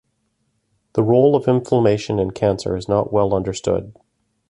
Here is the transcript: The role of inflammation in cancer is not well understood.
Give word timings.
The 0.93 1.03
role 1.03 1.35
of 1.35 1.47
inflammation 1.47 2.17
in 2.17 2.31
cancer 2.31 2.75
is 2.75 2.89
not 2.89 3.13
well 3.13 3.35
understood. 3.35 3.93